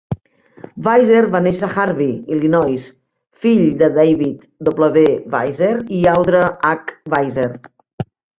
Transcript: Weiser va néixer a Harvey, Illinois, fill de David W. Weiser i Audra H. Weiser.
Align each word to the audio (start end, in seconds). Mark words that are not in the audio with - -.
Weiser 0.85 1.19
va 1.33 1.41
néixer 1.47 1.67
a 1.67 1.75
Harvey, 1.83 2.15
Illinois, 2.37 2.87
fill 3.43 3.61
de 3.83 3.91
David 3.99 4.49
W. 4.71 5.05
Weiser 5.37 5.71
i 6.01 6.01
Audra 6.17 6.43
H. 6.73 6.99
Weiser. 7.17 7.49